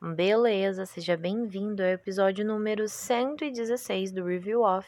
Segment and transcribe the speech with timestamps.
[0.00, 4.86] Beleza, seja bem-vindo ao episódio número 116 do Review Off.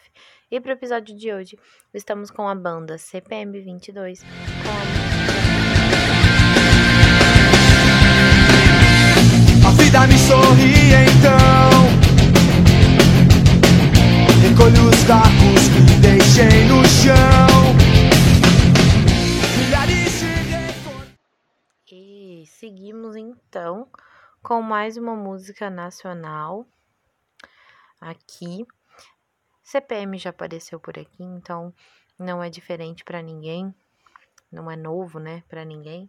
[0.50, 1.58] E para o episódio de hoje,
[1.94, 4.22] estamos com a banda CPM 22
[9.66, 11.88] A vida me sorri então.
[14.42, 17.48] Recolho os cacos que deixei no chão.
[21.90, 23.88] E seguimos então
[24.48, 26.66] com mais uma música nacional
[28.00, 28.66] aqui.
[29.62, 31.70] CPM já apareceu por aqui, então
[32.18, 33.74] não é diferente para ninguém,
[34.50, 36.08] não é novo, né, para ninguém.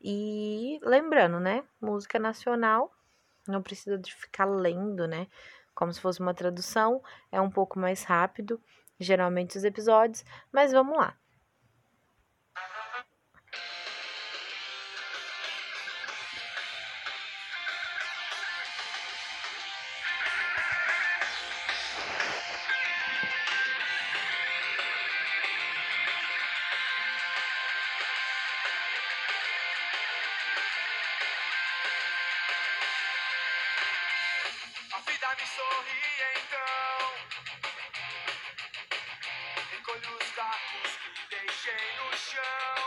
[0.00, 2.92] E lembrando, né, música nacional,
[3.46, 5.28] não precisa de ficar lendo, né,
[5.72, 8.60] como se fosse uma tradução, é um pouco mais rápido,
[8.98, 11.16] geralmente os episódios, mas vamos lá.
[35.40, 36.04] Me sorri
[36.36, 37.00] então.
[39.70, 42.84] Recolho os cacos que deixei no chão.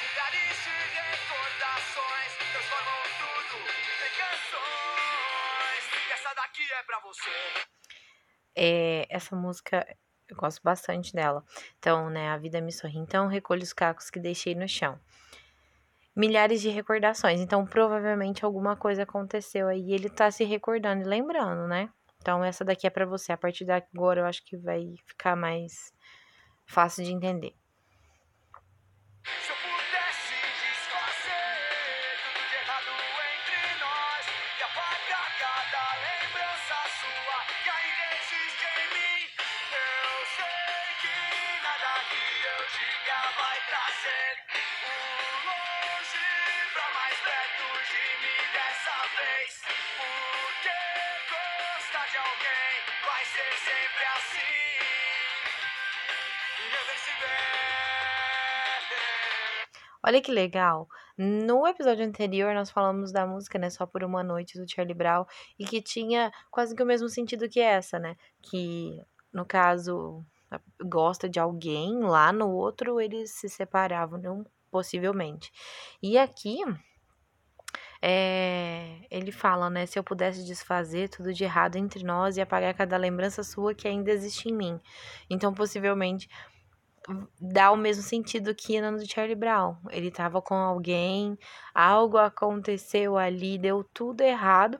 [0.00, 3.56] Milhares de recordações transformam tudo
[4.06, 5.82] em canções.
[6.08, 7.36] E essa daqui é pra você.
[8.54, 9.86] É, essa música
[10.26, 11.44] eu gosto bastante dela.
[11.78, 12.96] Então, né, a vida me sorri.
[12.98, 14.98] Então, recolho os cacos que deixei no chão.
[16.16, 17.40] Milhares de recordações.
[17.40, 19.82] Então, provavelmente alguma coisa aconteceu aí.
[19.82, 21.90] e Ele tá se recordando e lembrando, né?
[22.22, 23.32] Então, essa daqui é pra você.
[23.32, 25.92] A partir de agora, eu acho que vai ficar mais
[26.66, 27.54] fácil de entender.
[35.38, 37.38] Cada lembrança sua
[49.16, 49.62] vez.
[49.96, 50.76] Porque
[51.30, 54.46] gostar de alguém vai ser sempre assim.
[60.04, 60.88] Olha que legal.
[61.18, 63.70] No episódio anterior, nós falamos da música, né?
[63.70, 65.24] Só por uma noite do Charlie Brown.
[65.58, 68.16] E que tinha quase que o mesmo sentido que essa, né?
[68.42, 69.02] Que,
[69.32, 70.24] no caso,
[70.84, 75.50] gosta de alguém, lá no outro eles se separavam, não, possivelmente.
[76.02, 76.58] E aqui.
[78.02, 79.86] É, ele fala, né?
[79.86, 83.88] Se eu pudesse desfazer tudo de errado entre nós e apagar cada lembrança sua que
[83.88, 84.80] ainda existe em mim.
[85.30, 86.28] Então, possivelmente,
[87.40, 89.76] dá o mesmo sentido que no do Charlie Brown.
[89.90, 91.38] Ele tava com alguém,
[91.74, 94.78] algo aconteceu ali, deu tudo errado.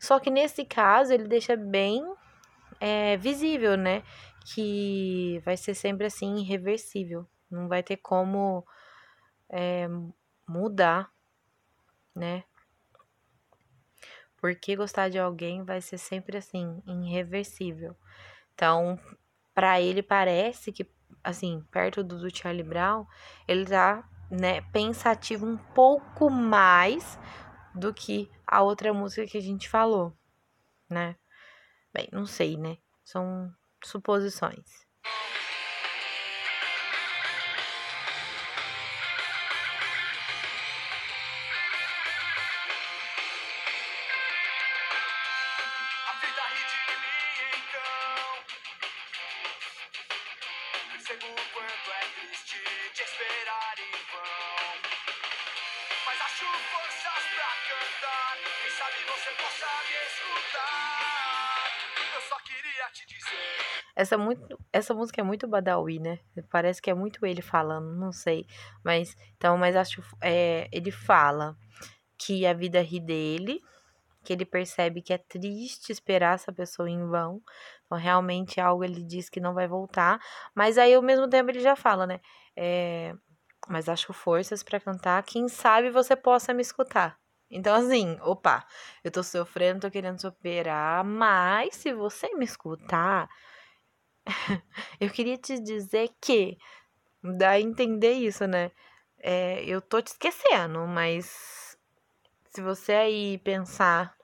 [0.00, 2.02] Só que nesse caso, ele deixa bem
[2.80, 4.02] é, visível, né?
[4.52, 7.26] Que vai ser sempre assim, irreversível.
[7.50, 8.64] Não vai ter como
[9.50, 9.88] é,
[10.46, 11.10] mudar,
[12.14, 12.44] né?
[14.38, 17.96] Porque gostar de alguém vai ser sempre assim, irreversível.
[18.54, 18.98] Então,
[19.54, 20.88] pra ele parece que,
[21.22, 23.04] assim, perto do, do Charlie Brown,
[23.46, 27.18] ele tá, né, pensativo um pouco mais
[27.74, 30.16] do que a outra música que a gente falou,
[30.88, 31.16] né?
[31.92, 32.78] Bem, não sei, né?
[33.04, 33.52] São
[33.84, 34.87] suposições.
[57.68, 58.36] Cantar.
[58.36, 61.64] Quem sabe você possa me escutar.
[62.14, 63.58] Eu só queria te dizer.
[63.94, 66.20] Essa, muito, essa música é muito Badawi, né?
[66.50, 68.46] Parece que é muito ele falando, não sei.
[68.84, 71.56] Mas, então, mas acho, é, ele fala
[72.16, 73.60] que a vida ri dele,
[74.24, 77.42] que ele percebe que é triste esperar essa pessoa em vão.
[77.86, 80.20] Então, realmente, algo ele diz que não vai voltar.
[80.54, 82.20] Mas aí, ao mesmo tempo, ele já fala, né?
[82.56, 83.14] É,
[83.68, 85.22] mas acho forças pra cantar.
[85.22, 87.18] Quem sabe você possa me escutar.
[87.50, 88.66] Então, assim, opa,
[89.02, 93.28] eu tô sofrendo, tô querendo superar, mas se você me escutar,
[95.00, 96.58] eu queria te dizer que
[97.22, 98.70] dá a entender isso, né?
[99.18, 101.76] É, eu tô te esquecendo, mas
[102.50, 104.14] se você aí pensar,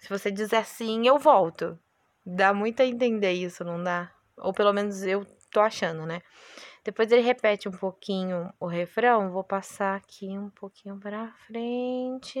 [0.00, 1.78] se você dizer assim, eu volto.
[2.24, 4.12] Dá muito a entender isso, não dá?
[4.36, 6.20] Ou pelo menos eu tô achando, né?
[6.88, 9.30] Depois ele repete um pouquinho o refrão.
[9.30, 12.40] Vou passar aqui um pouquinho pra frente.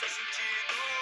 [0.00, 0.93] Sem sentido,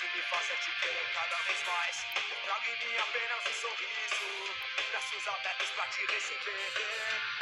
[0.00, 2.06] parece me fazer te querer cada vez mais.
[2.44, 4.54] Trago em mim apenas um sorriso,
[4.90, 6.72] braços abertos pra te receber.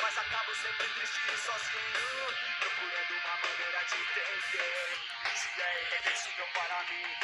[0.02, 4.98] Mas acabo sempre triste e sozinho, procurando uma maneira de entender.
[5.36, 7.16] Se é irreversível para mim,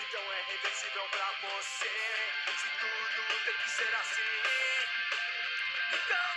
[0.00, 2.32] então é reversível pra você.
[2.56, 4.42] Se tudo tem que ser assim,
[5.92, 6.33] então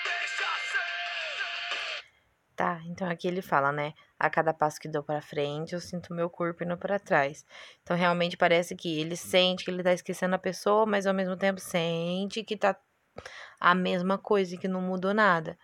[2.97, 3.93] então aqui ele fala, né?
[4.17, 7.45] A cada passo que dou pra frente, eu sinto meu corpo indo pra trás.
[7.83, 11.37] Então realmente parece que ele sente que ele tá esquecendo a pessoa, mas ao mesmo
[11.37, 12.75] tempo sente que tá
[13.59, 15.55] a mesma coisa e que não mudou nada.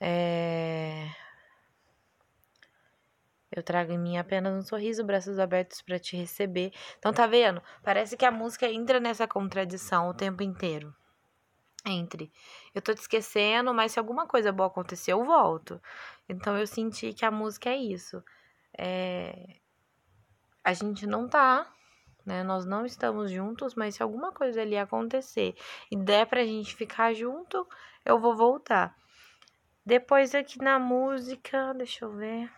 [0.00, 1.06] É...
[3.52, 6.72] Eu trago em mim apenas um sorriso, braços abertos pra te receber.
[6.98, 7.62] Então tá vendo?
[7.82, 10.94] Parece que a música entra nessa contradição o tempo inteiro.
[11.86, 12.32] Entre
[12.74, 15.80] eu tô te esquecendo, mas se alguma coisa boa acontecer, eu volto.
[16.28, 18.22] Então eu senti que a música é isso.
[18.76, 19.60] É...
[20.64, 21.70] A gente não tá,
[22.26, 22.42] né?
[22.42, 25.54] Nós não estamos juntos, mas se alguma coisa ali acontecer
[25.90, 27.66] e der pra gente ficar junto,
[28.04, 28.96] eu vou voltar.
[29.86, 32.50] Depois aqui na música, deixa eu ver.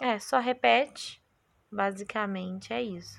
[0.00, 1.22] É, só repete.
[1.70, 3.18] Basicamente é isso.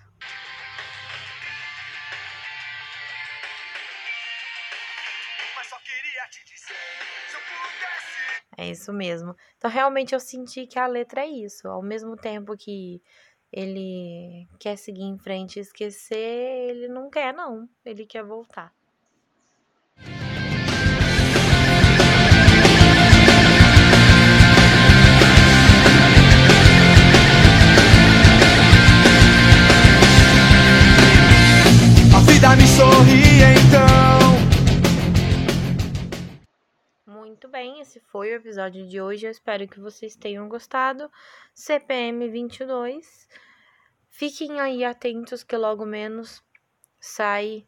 [8.57, 9.35] É isso mesmo.
[9.55, 11.67] Então, realmente, eu senti que a letra é isso.
[11.67, 12.99] Ao mesmo tempo que
[13.51, 17.69] ele quer seguir em frente e esquecer, ele não quer, não.
[17.85, 18.73] Ele quer voltar.
[32.15, 33.76] A vida me sorri então.
[37.87, 39.25] Esse foi o episódio de hoje.
[39.25, 41.09] Eu espero que vocês tenham gostado.
[41.53, 43.29] CPM 22.
[44.09, 46.43] Fiquem aí atentos que logo menos
[46.99, 47.65] sai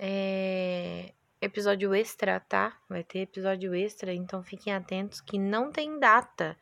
[0.00, 2.76] é, episódio extra, tá?
[2.88, 6.56] Vai ter episódio extra, então fiquem atentos que não tem data.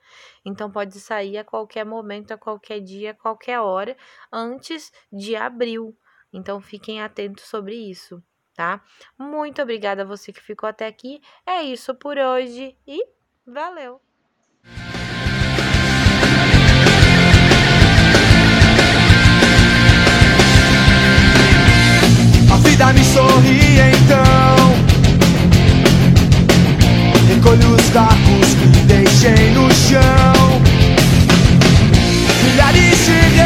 [0.44, 3.96] Então pode sair a qualquer momento, a qualquer dia, a qualquer hora,
[4.30, 5.96] antes de abril.
[6.30, 8.22] Então fiquem atentos sobre isso,
[8.54, 8.80] tá?
[9.18, 11.20] Muito obrigada a você que ficou até aqui.
[11.46, 13.04] É isso por hoje e
[13.46, 14.00] valeu!
[22.50, 24.54] A vida me sorri então.
[27.28, 30.62] Recolho os cacos que deixei no chão.
[32.44, 33.40] Milhares de